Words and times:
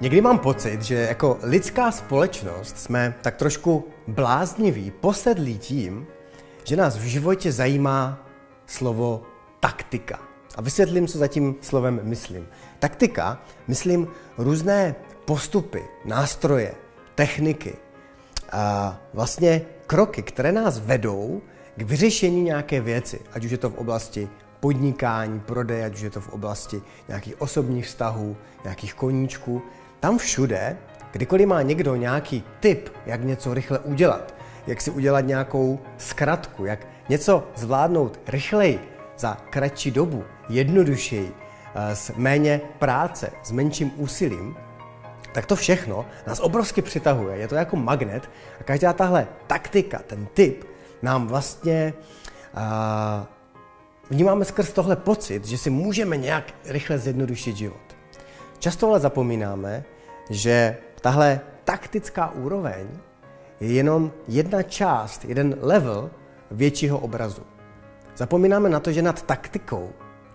Někdy 0.00 0.20
mám 0.20 0.38
pocit, 0.38 0.82
že 0.82 0.94
jako 0.94 1.38
lidská 1.42 1.90
společnost 1.90 2.78
jsme 2.78 3.14
tak 3.22 3.36
trošku 3.36 3.84
blázniví, 4.06 4.90
posedlí 4.90 5.58
tím, 5.58 6.06
že 6.64 6.76
nás 6.76 6.96
v 6.96 7.02
životě 7.02 7.52
zajímá 7.52 8.28
slovo 8.66 9.22
taktika. 9.60 10.18
A 10.56 10.62
vysvětlím, 10.62 11.06
co 11.06 11.18
za 11.18 11.28
tím 11.28 11.54
slovem 11.60 12.00
myslím. 12.02 12.48
Taktika, 12.78 13.42
myslím 13.68 14.08
různé 14.38 14.94
postupy, 15.24 15.84
nástroje, 16.04 16.74
techniky 17.14 17.76
a 18.52 18.96
vlastně 19.14 19.62
kroky, 19.86 20.22
které 20.22 20.52
nás 20.52 20.78
vedou 20.78 21.42
k 21.76 21.82
vyřešení 21.82 22.42
nějaké 22.42 22.80
věci, 22.80 23.20
ať 23.32 23.44
už 23.44 23.50
je 23.50 23.58
to 23.58 23.70
v 23.70 23.78
oblasti 23.78 24.28
podnikání, 24.60 25.40
prodeje, 25.40 25.84
ať 25.84 25.94
už 25.94 26.00
je 26.00 26.10
to 26.10 26.20
v 26.20 26.28
oblasti 26.28 26.82
nějakých 27.08 27.40
osobních 27.40 27.86
vztahů, 27.86 28.36
nějakých 28.64 28.94
koníčků. 28.94 29.62
Tam 30.00 30.18
všude, 30.18 30.76
kdykoliv 31.12 31.46
má 31.46 31.62
někdo 31.62 31.96
nějaký 31.96 32.44
tip, 32.60 32.88
jak 33.06 33.24
něco 33.24 33.54
rychle 33.54 33.78
udělat, 33.78 34.34
jak 34.66 34.80
si 34.80 34.90
udělat 34.90 35.20
nějakou 35.20 35.80
zkratku, 35.98 36.64
jak 36.64 36.86
něco 37.08 37.48
zvládnout 37.54 38.20
rychleji, 38.28 38.80
za 39.18 39.36
kratší 39.50 39.90
dobu, 39.90 40.24
jednodušeji, 40.48 41.32
eh, 41.74 41.96
s 41.96 42.12
méně 42.16 42.60
práce, 42.78 43.30
s 43.44 43.50
menším 43.50 43.92
úsilím, 43.96 44.56
tak 45.32 45.46
to 45.46 45.56
všechno 45.56 46.06
nás 46.26 46.40
obrovsky 46.40 46.82
přitahuje. 46.82 47.36
Je 47.36 47.48
to 47.48 47.54
jako 47.54 47.76
magnet 47.76 48.30
a 48.60 48.64
každá 48.64 48.92
tahle 48.92 49.26
taktika, 49.46 49.98
ten 50.06 50.26
typ, 50.34 50.64
nám 51.02 51.26
vlastně 51.26 51.94
uh, 52.54 53.24
vnímáme 54.10 54.44
skrz 54.44 54.72
tohle 54.72 54.96
pocit, 54.96 55.44
že 55.44 55.58
si 55.58 55.70
můžeme 55.70 56.16
nějak 56.16 56.44
rychle 56.64 56.98
zjednodušit 56.98 57.56
život. 57.56 57.85
Často 58.58 58.88
ale 58.88 59.00
zapomínáme, 59.00 59.84
že 60.30 60.76
tahle 61.00 61.40
taktická 61.64 62.30
úroveň 62.30 62.86
je 63.60 63.72
jenom 63.72 64.12
jedna 64.28 64.62
část, 64.62 65.24
jeden 65.24 65.56
level 65.60 66.10
většího 66.50 66.98
obrazu. 66.98 67.42
Zapomínáme 68.16 68.68
na 68.68 68.80
to, 68.80 68.92
že 68.92 69.02
nad 69.02 69.22
taktikou, 69.22 69.90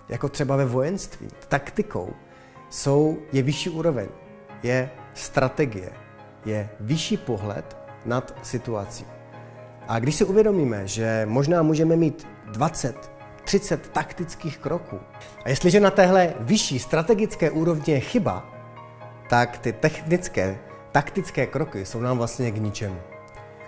jako 0.10 0.30
třeba 0.30 0.56
ve 0.56 0.66
vojenství, 0.66 1.28
taktikou 1.48 2.14
jsou, 2.70 3.18
je 3.32 3.44
vyšší 3.44 3.70
úroveň, 3.70 4.08
je 4.64 4.90
strategie, 5.14 5.90
je 6.46 6.70
vyšší 6.80 7.18
pohled 7.18 7.78
nad 8.06 8.38
situací. 8.44 9.06
A 9.88 10.00
když 10.00 10.16
si 10.16 10.26
uvědomíme, 10.26 10.88
že 10.88 11.26
možná 11.30 11.64
můžeme 11.64 11.96
mít 11.96 12.28
20, 12.46 13.12
30 13.52 13.90
taktických 13.90 14.58
kroků, 14.58 15.00
a 15.46 15.50
jestliže 15.50 15.80
na 15.80 15.92
téhle 15.92 16.34
vyšší 16.40 16.80
strategické 16.80 17.52
úrovni 17.52 17.94
je 17.94 18.00
chyba, 18.00 18.50
tak 19.30 19.58
ty 19.58 19.74
technické, 19.74 20.60
taktické 20.92 21.48
kroky 21.48 21.86
jsou 21.86 22.00
nám 22.00 22.18
vlastně 22.18 22.52
k 22.52 22.58
ničemu. 22.58 23.00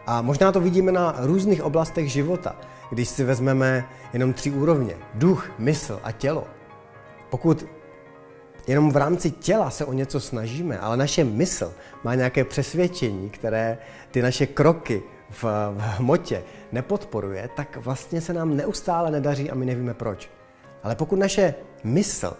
A 0.06 0.22
možná 0.22 0.52
to 0.52 0.60
vidíme 0.60 0.92
na 0.92 1.16
různých 1.18 1.64
oblastech 1.64 2.12
života, 2.12 2.56
když 2.92 3.10
si 3.10 3.24
vezmeme 3.24 3.86
jenom 4.14 4.34
tři 4.34 4.52
úrovně. 4.52 4.96
Duch, 5.14 5.52
mysl 5.58 6.00
a 6.04 6.12
tělo. 6.12 6.48
Pokud 7.30 7.66
jenom 8.68 8.92
v 8.92 8.98
rámci 8.98 9.32
těla 9.32 9.70
se 9.70 9.86
o 9.86 9.94
něco 9.94 10.20
snažíme, 10.20 10.80
ale 10.80 10.98
naše 10.98 11.24
mysl 11.24 11.74
má 12.04 12.16
nějaké 12.16 12.44
přesvědčení, 12.44 13.30
které 13.30 13.78
ty 14.12 14.22
naše 14.22 14.48
kroky 14.48 15.04
v, 15.34 15.44
v 15.44 15.80
hmotě 15.80 16.44
nepodporuje, 16.72 17.50
tak 17.56 17.78
vlastně 17.78 18.22
se 18.22 18.34
nám 18.34 18.58
neustále 18.58 19.12
nedaří 19.12 19.52
a 19.52 19.56
my 19.56 19.66
nevíme 19.66 19.94
proč. 19.94 20.30
Ale 20.84 20.96
pokud 20.96 21.20
naše 21.20 21.54
mysl 21.84 22.34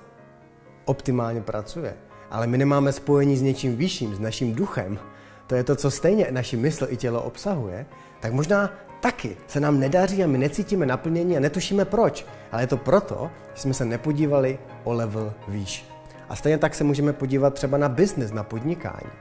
optimálně 0.86 1.42
pracuje, 1.42 1.94
ale 2.32 2.48
my 2.48 2.58
nemáme 2.58 2.92
spojení 2.92 3.38
s 3.38 3.42
něčím 3.42 3.76
vyšším, 3.76 4.16
s 4.16 4.20
naším 4.20 4.56
duchem, 4.56 5.00
to 5.48 5.56
je 5.56 5.64
to, 5.64 5.76
co 5.76 5.92
stejně 5.92 6.28
naši 6.32 6.58
mysl 6.58 6.88
i 6.90 6.98
tělo 6.98 7.22
obsahuje, 7.22 7.86
tak 8.20 8.34
možná 8.34 8.70
taky 9.02 9.38
se 9.48 9.60
nám 9.60 9.80
nedaří 9.80 10.24
a 10.24 10.28
my 10.28 10.38
necítíme 10.38 10.86
naplnění 10.86 11.38
a 11.38 11.40
netušíme 11.40 11.86
proč. 11.86 12.26
Ale 12.52 12.64
je 12.64 12.68
to 12.68 12.78
proto, 12.78 13.32
že 13.54 13.62
jsme 13.62 13.74
se 13.74 13.86
nepodívali 13.86 14.60
o 14.84 14.94
level 14.94 15.34
výš. 15.48 15.86
A 16.30 16.36
stejně 16.36 16.58
tak 16.58 16.76
se 16.76 16.84
můžeme 16.84 17.14
podívat 17.14 17.54
třeba 17.54 17.78
na 17.78 17.90
biznis, 17.90 18.32
na 18.32 18.44
podnikání. 18.44 19.12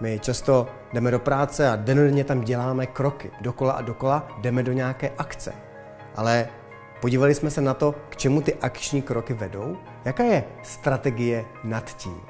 My 0.00 0.18
často 0.18 0.66
jdeme 0.92 1.10
do 1.10 1.18
práce 1.18 1.70
a 1.70 1.76
denně 1.76 2.24
tam 2.24 2.40
děláme 2.40 2.86
kroky. 2.86 3.30
Dokola 3.40 3.72
a 3.72 3.82
dokola 3.82 4.28
jdeme 4.40 4.62
do 4.62 4.72
nějaké 4.72 5.10
akce. 5.18 5.52
Ale 6.16 6.48
podívali 7.00 7.34
jsme 7.34 7.50
se 7.50 7.60
na 7.60 7.74
to, 7.74 7.94
k 8.08 8.16
čemu 8.16 8.42
ty 8.42 8.54
akční 8.54 9.02
kroky 9.02 9.34
vedou? 9.34 9.76
Jaká 10.04 10.22
je 10.22 10.44
strategie 10.62 11.44
nad 11.64 11.96
tím? 11.96 12.20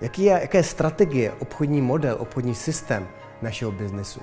Jaký 0.00 0.22
je, 0.22 0.38
jaká 0.40 0.58
je 0.58 0.64
strategie, 0.64 1.32
obchodní 1.32 1.80
model, 1.80 2.16
obchodní 2.18 2.54
systém 2.54 3.08
našeho 3.42 3.72
biznesu? 3.72 4.20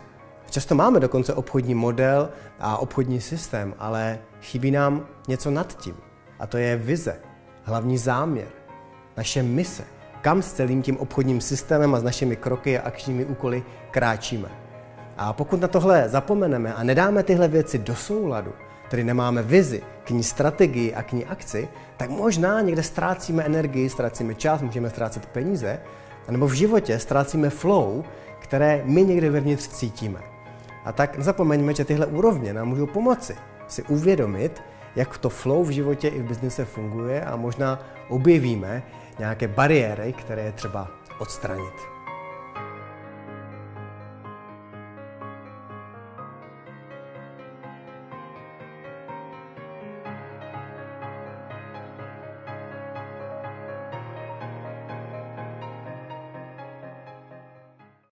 Často 0.49 0.75
máme 0.75 0.99
dokonce 0.99 1.33
obchodní 1.33 1.75
model 1.75 2.29
a 2.59 2.77
obchodní 2.77 3.21
systém, 3.21 3.73
ale 3.79 4.19
chybí 4.41 4.71
nám 4.71 5.07
něco 5.27 5.51
nad 5.51 5.77
tím. 5.77 5.95
A 6.39 6.47
to 6.47 6.57
je 6.57 6.75
vize, 6.75 7.19
hlavní 7.63 7.97
záměr, 7.97 8.47
naše 9.17 9.43
mise. 9.43 9.83
Kam 10.25 10.41
s 10.41 10.53
celým 10.53 10.81
tím 10.81 10.97
obchodním 10.97 11.41
systémem 11.41 11.95
a 11.95 11.99
s 11.99 12.03
našimi 12.03 12.35
kroky 12.35 12.79
a 12.79 12.81
akčními 12.81 13.25
úkoly 13.25 13.63
kráčíme. 13.91 14.49
A 15.17 15.33
pokud 15.33 15.61
na 15.61 15.67
tohle 15.67 16.09
zapomeneme 16.09 16.73
a 16.73 16.83
nedáme 16.83 17.23
tyhle 17.23 17.47
věci 17.47 17.77
do 17.77 17.95
souladu, 17.95 18.53
tedy 18.89 19.03
nemáme 19.03 19.43
vizi, 19.43 19.81
k 20.03 20.09
ní 20.09 20.23
strategii 20.23 20.93
a 20.93 21.03
k 21.03 21.11
ní 21.11 21.25
akci, 21.25 21.67
tak 21.97 22.09
možná 22.09 22.61
někde 22.61 22.83
ztrácíme 22.83 23.43
energii, 23.43 23.89
ztrácíme 23.89 24.35
čas, 24.35 24.61
můžeme 24.61 24.89
ztrácet 24.89 25.25
peníze, 25.25 25.79
nebo 26.29 26.47
v 26.47 26.53
životě 26.53 26.99
ztrácíme 26.99 27.49
flow, 27.49 28.03
které 28.39 28.81
my 28.85 29.03
někde 29.03 29.29
vevnitř 29.29 29.67
cítíme. 29.67 30.19
A 30.85 30.91
tak 30.91 31.17
nezapomeňme, 31.17 31.73
že 31.73 31.85
tyhle 31.85 32.05
úrovně 32.05 32.53
nám 32.53 32.67
můžou 32.67 32.85
pomoci 32.85 33.35
si 33.67 33.83
uvědomit, 33.83 34.63
jak 34.95 35.17
to 35.17 35.29
flow 35.29 35.63
v 35.63 35.69
životě 35.69 36.07
i 36.07 36.19
v 36.19 36.27
biznise 36.27 36.65
funguje 36.65 37.25
a 37.25 37.35
možná 37.35 37.79
objevíme 38.09 38.83
nějaké 39.19 39.47
bariéry, 39.47 40.13
které 40.13 40.41
je 40.41 40.51
třeba 40.51 40.87
odstranit. 41.19 41.94